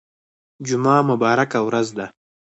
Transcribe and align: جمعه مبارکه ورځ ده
جمعه 0.67 0.99
مبارکه 1.11 1.59
ورځ 1.67 1.87
ده 1.97 2.05